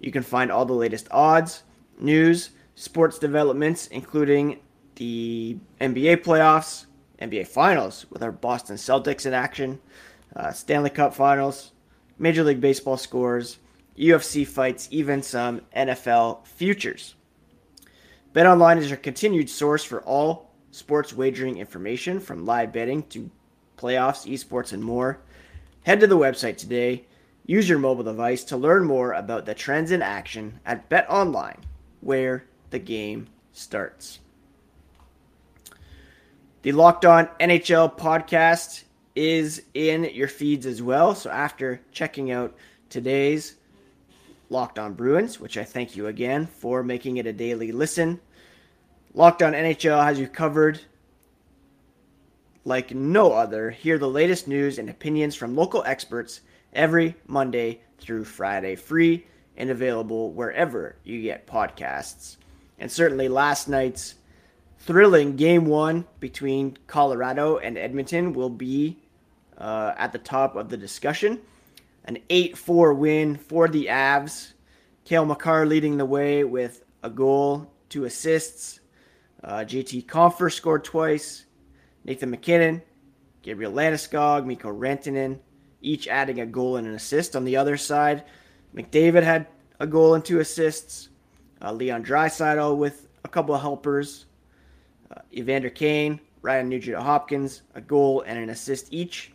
You 0.01 0.11
can 0.11 0.23
find 0.23 0.51
all 0.51 0.65
the 0.65 0.73
latest 0.73 1.09
odds, 1.11 1.63
news, 2.01 2.51
sports 2.75 3.19
developments, 3.19 3.87
including 3.89 4.61
the 4.97 5.59
NBA 5.81 6.25
playoffs, 6.25 6.87
NBA 7.23 7.47
Finals 7.47 8.07
with 8.11 8.23
our 8.23 8.33
Boston 8.33 8.77
Celtics 8.77 9.27
in 9.27 9.33
action, 9.33 9.81
uh, 10.35 10.53
Stanley 10.53 10.91
Cup 10.91 11.15
Finals, 11.15 11.73
Major 12.19 12.45
League 12.45 12.61
Baseball 12.61 12.97
scores, 12.97 13.59
UFC 13.97 14.47
fights, 14.47 14.89
even 14.91 15.23
some 15.23 15.63
NFL 15.77 16.47
futures. 16.47 17.15
BetOnline 18.33 18.79
is 18.79 18.89
your 18.89 18.97
continued 18.97 19.51
source 19.51 19.85
for 19.85 20.03
all 20.03 20.51
sports 20.71 21.13
wagering 21.13 21.59
information 21.59 22.19
from 22.19 22.47
live 22.47 22.73
betting 22.73 23.03
to 23.05 23.31
playoffs, 23.77 24.27
esports, 24.31 24.73
and 24.73 24.83
more. 24.83 25.21
Head 25.83 26.01
to 26.01 26.07
the 26.07 26.17
website 26.17 26.57
today. 26.57 27.05
Use 27.45 27.69
your 27.69 27.79
mobile 27.79 28.05
device 28.05 28.45
to 28.45 28.57
learn 28.57 28.85
more 28.85 29.13
about 29.13 29.45
the 29.45 29.55
trends 29.55 29.91
in 29.91 30.01
action 30.01 30.61
at 30.65 30.89
BetOnline, 30.89 31.61
where 32.01 32.47
the 32.71 32.79
game 32.79 33.27
starts. 33.53 34.21
The 36.63 36.71
Locked 36.71 37.05
On 37.05 37.29
NHL 37.41 37.99
podcast 37.99 38.85
is 39.17 39.63
in 39.75 40.05
your 40.05 40.29
feeds 40.29 40.65
as 40.65 40.81
well. 40.81 41.13
So 41.17 41.29
after 41.29 41.81
checking 41.91 42.31
out 42.31 42.55
today's 42.89 43.57
Locked 44.49 44.79
On 44.79 44.95
Bruins, 44.95 45.41
which 45.41 45.59
I 45.59 45.65
thank 45.65 45.97
you 45.97 46.07
again 46.07 46.47
for 46.47 46.85
making 46.85 47.17
it 47.17 47.27
a 47.27 47.33
daily 47.33 47.73
listen, 47.73 48.21
Locked 49.13 49.43
On 49.43 49.55
NHL 49.55 50.05
has 50.05 50.21
you 50.21 50.29
covered 50.29 50.81
like 52.65 52.95
no 52.95 53.33
other. 53.33 53.71
Hear 53.71 53.99
the 53.99 54.09
latest 54.09 54.47
news 54.47 54.79
and 54.79 54.89
opinions 54.89 55.35
from 55.35 55.57
local 55.57 55.83
experts 55.83 56.43
every 56.73 57.17
Monday 57.27 57.81
through 57.99 58.25
Friday, 58.25 58.77
free 58.77 59.27
and 59.57 59.69
available 59.69 60.31
wherever 60.31 60.95
you 61.03 61.23
get 61.23 61.45
podcasts. 61.45 62.37
And 62.79 62.89
certainly 62.89 63.27
last 63.27 63.69
night's 63.69 64.15
thrilling 64.85 65.37
game 65.37 65.67
one 65.67 66.05
between 66.19 66.77
Colorado 66.89 67.59
and 67.59 67.79
Edmonton 67.79 68.33
will 68.33 68.51
be 68.51 68.99
uh, 69.57 69.95
at 69.97 70.13
the 70.13 70.19
top 70.19 70.57
of 70.57 70.69
the 70.69 70.77
discussion. 70.77 71.41
An 72.05 72.19
8 72.29 72.59
4 72.59 72.95
win 72.95 73.37
for 73.37 73.69
the 73.69 73.87
Avs. 73.87 74.55
Cale 75.05 75.25
Makar 75.25 75.67
leading 75.67 75.99
the 75.99 76.05
way 76.05 76.43
with 76.43 76.85
a 77.03 77.11
goal, 77.11 77.73
two 77.89 78.05
assists. 78.05 78.81
Uh, 79.43 79.59
JT 79.59 80.07
Compher 80.07 80.53
scored 80.53 80.85
twice. 80.85 81.45
Nathan 82.05 82.31
MacKinnon, 82.31 82.83
Gabriel 83.43 83.73
Landeskog, 83.73 84.45
Mikko 84.45 84.73
Rantanen, 84.73 85.39
each 85.81 86.09
adding 86.09 86.41
a 86.41 86.47
goal 86.47 86.77
and 86.77 86.89
an 86.89 86.95
assist. 86.95 87.37
On 87.37 87.45
the 87.45 87.57
other 87.57 87.77
side, 87.77 88.25
McDavid 88.75 89.23
had 89.23 89.47
a 89.79 89.87
goal 89.87 90.15
and 90.15 90.25
two 90.25 90.41
assists. 90.41 91.09
Uh, 91.61 91.73
Leon 91.73 92.05
Draisaitl 92.05 92.77
with 92.77 93.07
a 93.25 93.29
couple 93.29 93.55
of 93.55 93.61
helpers. 93.61 94.27
Uh, 95.13 95.21
Evander 95.35 95.71
Kane, 95.71 96.21
Ryan 96.41 96.69
Nugent 96.69 96.97
Hopkins, 96.97 97.63
a 97.75 97.81
goal 97.81 98.23
and 98.27 98.39
an 98.39 98.51
assist 98.51 98.93
each. 98.93 99.33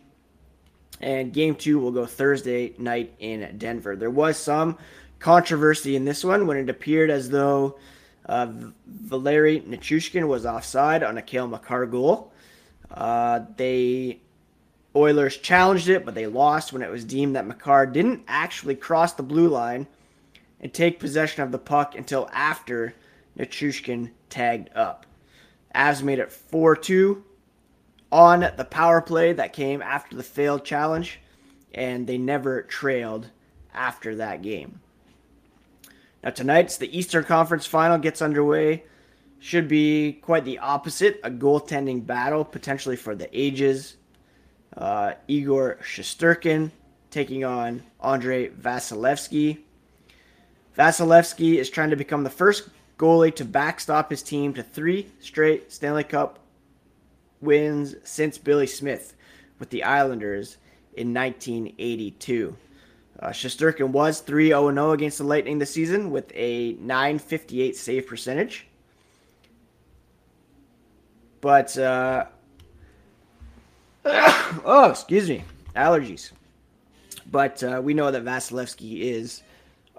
And 1.00 1.32
game 1.32 1.56
two 1.56 1.80
will 1.80 1.92
go 1.92 2.06
Thursday 2.06 2.74
night 2.78 3.14
in 3.20 3.58
Denver. 3.58 3.96
There 3.96 4.10
was 4.10 4.38
some 4.38 4.78
controversy 5.20 5.96
in 5.96 6.06
this 6.06 6.24
one 6.24 6.48
when 6.48 6.58
it 6.58 6.70
appeared 6.70 7.10
as 7.10 7.30
though 7.30 7.78
uh, 8.26 8.48
Valeri 8.88 9.62
Nichushkin 9.62 10.28
was 10.28 10.46
offside 10.46 11.04
on 11.04 11.18
a 11.18 11.22
Cale 11.22 11.48
Makar 11.48 11.86
goal. 11.86 12.32
Uh, 12.90 13.42
they 13.56 14.20
Oilers 14.96 15.38
challenged 15.38 15.90
it, 15.90 16.06
but 16.06 16.16
they 16.16 16.26
lost 16.26 16.74
when 16.74 16.82
it 16.82 16.90
was 16.90 17.06
deemed 17.06 17.36
that 17.36 17.46
Makar 17.46 17.86
didn't 17.86 18.24
actually 18.28 18.76
cross 18.76 19.14
the 19.14 19.24
blue 19.24 19.48
line 19.48 19.86
and 20.60 20.74
take 20.74 21.00
possession 21.00 21.44
of 21.44 21.52
the 21.52 21.60
puck 21.60 21.96
until 21.96 22.28
after 22.34 22.96
Nichushkin 23.38 24.10
tagged 24.30 24.70
up. 24.76 25.06
Avs 25.76 26.02
made 26.02 26.20
it 26.20 26.32
4 26.32 26.76
2 26.76 27.24
on 28.12 28.52
the 28.56 28.66
power 28.66 29.02
play 29.02 29.34
that 29.34 29.54
came 29.54 29.82
after 29.82 30.16
the 30.16 30.24
failed 30.24 30.64
challenge, 30.64 31.20
and 31.74 32.08
they 32.08 32.18
never 32.18 32.64
trailed 32.64 33.30
after 33.74 34.16
that 34.16 34.42
game. 34.42 34.80
Now, 36.24 36.32
tonight's 36.32 36.78
the 36.78 36.98
Eastern 36.98 37.24
Conference 37.24 37.66
final 37.66 37.98
gets 37.98 38.22
underway. 38.22 38.84
Should 39.40 39.68
be 39.68 40.14
quite 40.14 40.46
the 40.46 40.58
opposite 40.60 41.20
a 41.24 41.30
goaltending 41.30 42.06
battle, 42.06 42.44
potentially 42.44 42.96
for 42.96 43.14
the 43.14 43.30
ages. 43.38 43.98
Uh, 44.76 45.14
Igor 45.28 45.78
Shesterkin 45.84 46.72
taking 47.12 47.44
on 47.44 47.84
Andrei 48.04 48.50
Vasilevskiy. 48.50 49.60
Vasilevskiy 50.78 51.56
is 51.56 51.70
trying 51.70 51.92
to 51.92 51.96
become 51.96 52.24
the 52.24 52.30
first 52.30 52.70
goalie 52.98 53.36
to 53.36 53.46
backstop 53.46 54.10
his 54.10 54.24
team 54.24 54.54
to 54.54 54.64
three 54.64 55.08
straight 55.20 55.72
Stanley 55.72 56.04
Cup 56.04 56.40
wins 57.42 57.96
since 58.04 58.38
Billy 58.38 58.68
Smith 58.68 59.16
with 59.60 59.70
the 59.70 59.84
Islanders 59.84 60.58
in 60.94 61.14
1982. 61.14 62.56
Uh, 63.20 63.34
was 63.88 64.20
3 64.20 64.48
0 64.48 64.72
0 64.72 64.92
against 64.92 65.18
the 65.18 65.24
Lightning 65.24 65.58
this 65.58 65.74
season 65.74 66.12
with 66.12 66.32
a 66.36 66.74
958 66.74 67.76
save 67.76 68.06
percentage. 68.06 68.68
But, 71.42 71.78
uh, 71.78 72.26
oh, 74.06 74.90
excuse 74.92 75.30
me, 75.30 75.44
allergies. 75.76 76.32
But 77.30 77.64
uh, 77.64 77.82
we 77.84 77.94
know 77.94 78.12
that 78.12 78.24
Vasilevskiy 78.24 79.00
is 79.02 79.42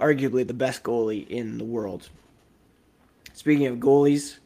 arguably 0.01 0.47
the 0.47 0.55
best 0.55 0.83
goalie 0.83 1.27
in 1.29 1.59
the 1.59 1.65
world. 1.65 2.09
Speaking 3.39 3.69
of 3.69 3.77
goalies, 3.77 4.39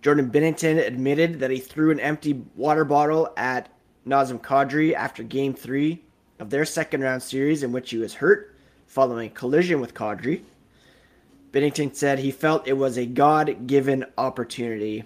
Jordan 0.00 0.30
Binnington 0.30 0.78
admitted 0.78 1.40
that 1.40 1.50
he 1.50 1.58
threw 1.58 1.90
an 1.90 1.98
empty 1.98 2.44
water 2.54 2.84
bottle 2.84 3.32
at 3.36 3.68
Nazem 4.06 4.40
Kadri 4.40 4.94
after 4.94 5.24
game 5.24 5.54
three 5.54 6.04
of 6.38 6.50
their 6.50 6.64
second 6.64 7.00
round 7.00 7.20
series 7.20 7.64
in 7.64 7.72
which 7.72 7.90
he 7.90 7.98
was 7.98 8.14
hurt 8.14 8.54
following 8.86 9.26
a 9.26 9.34
collision 9.34 9.80
with 9.80 9.92
Kadri. 9.92 10.44
Binnington 11.50 11.92
said 11.92 12.20
he 12.20 12.30
felt 12.30 12.68
it 12.68 12.74
was 12.74 12.96
a 12.96 13.06
God 13.06 13.66
given 13.66 14.06
opportunity. 14.16 15.02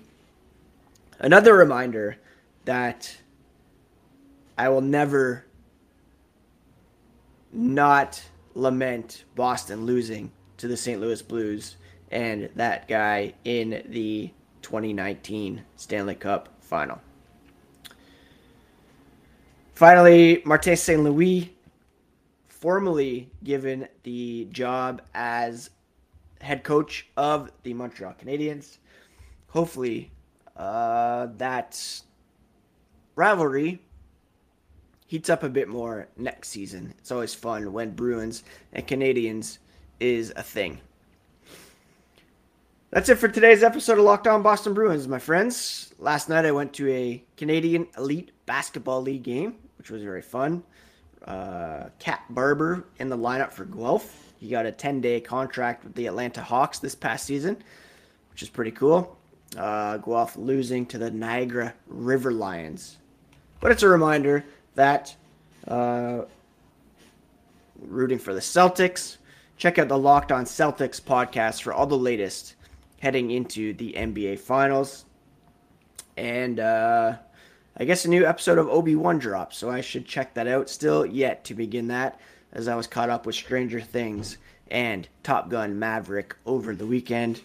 Another 1.18 1.54
reminder 1.54 2.18
that 2.66 3.16
I 4.58 4.68
will 4.68 4.82
never 4.82 5.46
not 7.50 8.22
lament 8.52 9.24
Boston 9.34 9.86
losing 9.86 10.32
to 10.58 10.68
the 10.68 10.76
St. 10.76 11.00
Louis 11.00 11.22
Blues 11.22 11.76
and 12.14 12.48
that 12.54 12.86
guy 12.86 13.34
in 13.44 13.82
the 13.88 14.30
2019 14.62 15.62
Stanley 15.76 16.14
Cup 16.14 16.48
final. 16.60 17.00
Finally, 19.74 20.40
Martin 20.46 20.76
St. 20.76 21.02
Louis, 21.02 21.52
formally 22.46 23.28
given 23.42 23.88
the 24.04 24.46
job 24.52 25.02
as 25.12 25.70
head 26.40 26.62
coach 26.62 27.08
of 27.16 27.50
the 27.64 27.74
Montreal 27.74 28.14
Canadiens. 28.14 28.78
Hopefully, 29.48 30.12
uh, 30.56 31.26
that 31.36 32.00
rivalry 33.16 33.82
heats 35.08 35.28
up 35.28 35.42
a 35.42 35.48
bit 35.48 35.68
more 35.68 36.06
next 36.16 36.50
season. 36.50 36.94
It's 36.98 37.10
always 37.10 37.34
fun 37.34 37.72
when 37.72 37.90
Bruins 37.90 38.44
and 38.72 38.86
Canadiens 38.86 39.58
is 39.98 40.32
a 40.36 40.42
thing. 40.42 40.80
That's 42.94 43.08
it 43.08 43.16
for 43.16 43.26
today's 43.26 43.64
episode 43.64 43.98
of 43.98 44.04
Locked 44.04 44.28
On 44.28 44.40
Boston 44.44 44.72
Bruins, 44.72 45.08
my 45.08 45.18
friends. 45.18 45.92
Last 45.98 46.28
night 46.28 46.44
I 46.44 46.52
went 46.52 46.72
to 46.74 46.88
a 46.88 47.24
Canadian 47.36 47.88
Elite 47.98 48.30
Basketball 48.46 49.02
League 49.02 49.24
game, 49.24 49.56
which 49.78 49.90
was 49.90 50.04
very 50.04 50.22
fun. 50.22 50.62
Uh, 51.26 51.88
Cat 51.98 52.22
Barber 52.30 52.86
in 53.00 53.08
the 53.08 53.18
lineup 53.18 53.50
for 53.50 53.64
Guelph. 53.64 54.32
He 54.38 54.48
got 54.48 54.64
a 54.64 54.70
10 54.70 55.00
day 55.00 55.20
contract 55.20 55.82
with 55.82 55.96
the 55.96 56.06
Atlanta 56.06 56.40
Hawks 56.40 56.78
this 56.78 56.94
past 56.94 57.26
season, 57.26 57.56
which 58.30 58.44
is 58.44 58.48
pretty 58.48 58.70
cool. 58.70 59.18
Uh, 59.58 59.96
Guelph 59.96 60.36
losing 60.36 60.86
to 60.86 60.96
the 60.96 61.10
Niagara 61.10 61.74
River 61.88 62.30
Lions. 62.30 62.98
But 63.58 63.72
it's 63.72 63.82
a 63.82 63.88
reminder 63.88 64.44
that 64.76 65.16
uh, 65.66 66.26
rooting 67.80 68.20
for 68.20 68.34
the 68.34 68.40
Celtics. 68.40 69.16
Check 69.56 69.80
out 69.80 69.88
the 69.88 69.98
Locked 69.98 70.30
On 70.30 70.44
Celtics 70.44 71.02
podcast 71.02 71.62
for 71.62 71.72
all 71.72 71.88
the 71.88 71.98
latest 71.98 72.54
heading 73.04 73.30
into 73.32 73.74
the 73.74 73.92
NBA 73.92 74.38
Finals. 74.38 75.04
And 76.16 76.58
uh, 76.58 77.16
I 77.76 77.84
guess 77.84 78.06
a 78.06 78.08
new 78.08 78.24
episode 78.24 78.56
of 78.56 78.66
Obi 78.68 78.96
Wan 78.96 79.18
dropped, 79.18 79.54
so 79.54 79.68
I 79.70 79.82
should 79.82 80.06
check 80.06 80.32
that 80.32 80.48
out. 80.48 80.70
Still 80.70 81.04
yet 81.04 81.44
to 81.44 81.54
begin 81.54 81.88
that, 81.88 82.18
as 82.54 82.66
I 82.66 82.74
was 82.74 82.86
caught 82.86 83.10
up 83.10 83.26
with 83.26 83.34
Stranger 83.34 83.82
Things 83.82 84.38
and 84.70 85.06
Top 85.22 85.50
Gun 85.50 85.78
Maverick 85.78 86.34
over 86.46 86.74
the 86.74 86.86
weekend. 86.86 87.42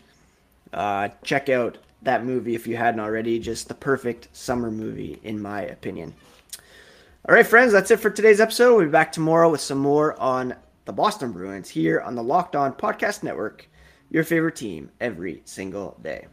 Uh, 0.72 1.10
check 1.24 1.50
out 1.50 1.78
that 2.04 2.24
movie 2.24 2.56
if 2.56 2.66
you 2.66 2.78
hadn't 2.78 3.02
already. 3.02 3.38
Just 3.38 3.68
the 3.68 3.74
perfect 3.74 4.30
summer 4.32 4.72
movie, 4.72 5.20
in 5.24 5.42
my 5.42 5.64
opinion. 5.64 6.14
All 7.28 7.36
right, 7.36 7.46
friends, 7.46 7.74
that's 7.74 7.92
it 7.92 8.00
for 8.00 8.10
today's 8.10 8.40
episode. 8.40 8.78
We'll 8.78 8.86
be 8.86 8.92
back 8.92 9.12
tomorrow 9.12 9.50
with 9.50 9.60
some 9.60 9.80
more 9.80 10.18
on 10.22 10.56
the 10.86 10.94
Boston 10.94 11.34
Bruins 11.34 11.68
here 11.68 12.00
on 12.00 12.16
the 12.16 12.24
Locked 12.24 12.56
On 12.56 12.72
Podcast 12.72 13.24
Network, 13.24 13.69
your 14.10 14.24
favorite 14.24 14.56
team 14.56 14.92
every 15.00 15.42
single 15.46 15.98
day. 16.02 16.28